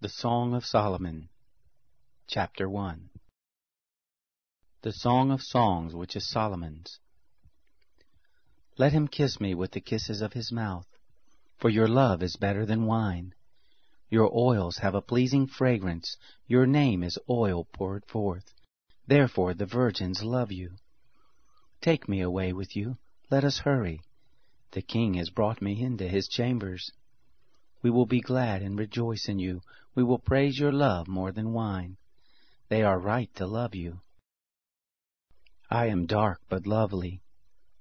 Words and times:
The 0.00 0.08
Song 0.08 0.54
of 0.54 0.64
Solomon, 0.64 1.28
Chapter 2.28 2.68
1 2.68 3.10
The 4.82 4.92
Song 4.92 5.32
of 5.32 5.42
Songs 5.42 5.92
which 5.92 6.14
is 6.14 6.30
Solomon's. 6.30 7.00
Let 8.76 8.92
him 8.92 9.08
kiss 9.08 9.40
me 9.40 9.56
with 9.56 9.72
the 9.72 9.80
kisses 9.80 10.20
of 10.20 10.34
his 10.34 10.52
mouth, 10.52 10.86
for 11.56 11.68
your 11.68 11.88
love 11.88 12.22
is 12.22 12.36
better 12.36 12.64
than 12.64 12.86
wine. 12.86 13.34
Your 14.08 14.30
oils 14.32 14.76
have 14.76 14.94
a 14.94 15.02
pleasing 15.02 15.48
fragrance, 15.48 16.16
your 16.46 16.64
name 16.64 17.02
is 17.02 17.18
oil 17.28 17.64
poured 17.64 18.06
forth. 18.06 18.54
Therefore 19.08 19.52
the 19.52 19.66
virgins 19.66 20.22
love 20.22 20.52
you. 20.52 20.76
Take 21.80 22.08
me 22.08 22.20
away 22.20 22.52
with 22.52 22.76
you, 22.76 22.98
let 23.32 23.42
us 23.42 23.58
hurry. 23.58 24.02
The 24.70 24.82
king 24.82 25.14
has 25.14 25.30
brought 25.30 25.60
me 25.60 25.82
into 25.82 26.06
his 26.06 26.28
chambers. 26.28 26.92
We 27.82 27.90
will 27.90 28.06
be 28.06 28.20
glad 28.20 28.62
and 28.62 28.78
rejoice 28.78 29.28
in 29.28 29.38
you. 29.38 29.60
We 29.94 30.02
will 30.02 30.18
praise 30.18 30.58
your 30.58 30.72
love 30.72 31.08
more 31.08 31.32
than 31.32 31.52
wine. 31.52 31.96
They 32.68 32.82
are 32.82 32.98
right 32.98 33.32
to 33.36 33.46
love 33.46 33.74
you. 33.74 34.00
I 35.70 35.86
am 35.86 36.06
dark 36.06 36.40
but 36.48 36.66
lovely. 36.66 37.20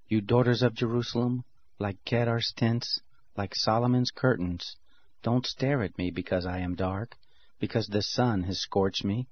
You 0.07 0.21
daughters 0.21 0.61
of 0.61 0.73
Jerusalem, 0.75 1.43
like 1.79 2.03
Kedar's 2.05 2.53
tents, 2.55 3.01
like 3.35 3.55
Solomon's 3.55 4.11
curtains, 4.11 4.75
don't 5.23 5.45
stare 5.45 5.81
at 5.83 5.97
me 5.97 6.11
because 6.11 6.45
I 6.45 6.59
am 6.59 6.75
dark, 6.75 7.17
because 7.59 7.87
the 7.87 8.01
sun 8.01 8.43
has 8.43 8.61
scorched 8.61 9.03
me. 9.03 9.27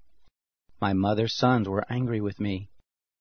My 0.82 0.94
mother's 0.94 1.36
sons 1.36 1.70
were 1.70 1.86
angry 1.90 2.22
with 2.22 2.40
me. 2.40 2.70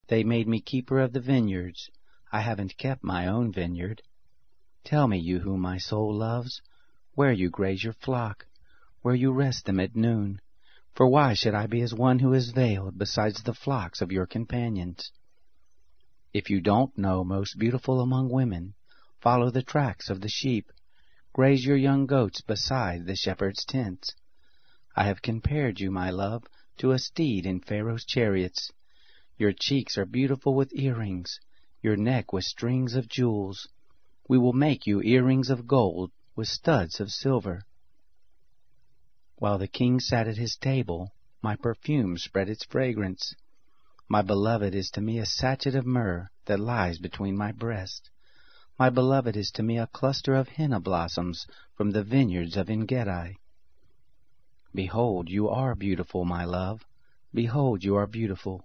They 0.09 0.25
made 0.25 0.49
me 0.49 0.61
keeper 0.61 0.99
of 0.99 1.13
the 1.13 1.21
vineyards. 1.21 1.91
I 2.33 2.41
haven't 2.41 2.79
kept 2.79 3.05
my 3.05 3.27
own 3.27 3.53
vineyard. 3.53 4.03
Tell 4.83 5.07
me, 5.07 5.19
you 5.19 5.41
whom 5.41 5.61
my 5.61 5.79
soul 5.79 6.15
loves, 6.15 6.61
where 7.15 7.33
you 7.33 7.49
graze 7.49 7.85
your 7.85 7.93
flock, 7.93 8.45
where 9.03 9.15
you 9.15 9.31
rest 9.31 9.67
them 9.67 9.79
at 9.79 9.95
noon. 9.95 10.41
For 10.95 11.07
why 11.07 11.35
should 11.35 11.55
I 11.55 11.67
be 11.67 11.81
as 11.83 11.95
one 11.95 12.19
who 12.19 12.33
is 12.33 12.51
veiled 12.51 12.99
besides 12.99 13.43
the 13.43 13.55
flocks 13.55 14.01
of 14.01 14.11
your 14.11 14.27
companions? 14.27 15.13
If 16.33 16.51
you 16.51 16.61
don't 16.61 16.97
know, 16.99 17.23
most 17.23 17.59
beautiful 17.59 18.01
among 18.01 18.31
women, 18.31 18.75
follow 19.21 19.51
the 19.51 19.63
tracks 19.63 20.11
of 20.11 20.21
the 20.21 20.29
sheep, 20.29 20.73
graze 21.33 21.65
your 21.65 21.77
young 21.77 22.07
goats 22.07 22.41
beside 22.41 23.07
the 23.07 23.15
shepherd's 23.15 23.65
tents. 23.65 24.15
I 24.97 25.05
have 25.05 25.23
compared 25.23 25.79
you, 25.79 25.93
my 25.93 26.11
love, 26.11 26.45
to 26.79 26.91
a 26.91 26.99
steed 26.99 27.47
in 27.47 27.61
Pharaoh's 27.61 28.05
chariots. 28.05 28.73
Your 29.39 29.53
cheeks 29.53 29.97
are 29.97 30.07
beautiful 30.07 30.55
with 30.55 30.75
earrings, 30.75 31.39
your 31.81 31.97
neck 31.97 32.33
with 32.33 32.45
strings 32.45 32.97
of 32.97 33.09
jewels. 33.09 33.69
We 34.29 34.39
will 34.39 34.53
make 34.53 34.87
you 34.87 35.01
earrings 35.03 35.51
of 35.51 35.69
gold 35.69 36.11
with 36.37 36.49
studs 36.49 37.01
of 37.01 37.11
silver. 37.11 37.63
While 39.37 39.59
the 39.59 39.69
king 39.69 40.01
sat 40.01 40.27
at 40.27 40.37
his 40.37 40.57
table, 40.57 41.13
my 41.43 41.57
perfume 41.57 42.19
spread 42.19 42.49
its 42.49 42.65
fragrance. 42.65 43.35
My 44.09 44.23
beloved 44.23 44.75
is 44.75 44.91
to 44.91 45.01
me 45.01 45.19
a 45.19 45.27
sachet 45.27 45.75
of 45.75 45.87
myrrh 45.87 46.29
that 46.47 46.61
lies 46.61 46.99
between 46.99 47.37
my 47.37 47.53
breasts. 47.53 48.11
My 48.79 48.91
beloved 48.91 49.37
is 49.37 49.51
to 49.53 49.63
me 49.63 49.79
a 49.79 49.87
cluster 49.87 50.35
of 50.35 50.49
henna 50.49 50.81
blossoms 50.81 51.47
from 51.77 51.91
the 51.91 52.03
vineyards 52.03 52.57
of 52.57 52.69
Engedi. 52.69 53.37
Behold, 54.75 55.29
you 55.29 55.49
are 55.49 55.77
beautiful, 55.77 56.25
my 56.25 56.45
love. 56.45 56.85
Behold, 57.33 57.85
you 57.85 57.95
are 57.95 58.09
beautiful. 58.09 58.65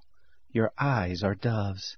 Your 0.51 0.71
eyes 0.79 1.21
are 1.21 1.35
doves. 1.35 1.97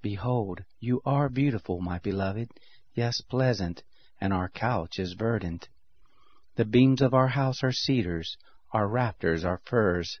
Behold, 0.00 0.64
you 0.78 1.00
are 1.04 1.28
beautiful, 1.28 1.80
my 1.80 1.98
beloved, 1.98 2.50
yes, 2.94 3.20
pleasant, 3.20 3.82
and 4.22 4.32
our 4.32 4.48
couch 4.48 5.00
is 5.00 5.14
verdant. 5.18 5.68
The 6.54 6.64
beams 6.64 7.02
of 7.02 7.12
our 7.12 7.26
house 7.26 7.64
are 7.64 7.72
cedars, 7.72 8.36
our 8.72 8.86
rafters 8.86 9.44
are 9.44 9.60
firs. 9.66 10.20